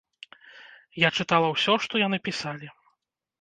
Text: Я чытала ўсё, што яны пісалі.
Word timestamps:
Я 1.07 1.11
чытала 1.19 1.47
ўсё, 1.51 1.75
што 1.85 1.93
яны 2.07 2.17
пісалі. 2.31 2.73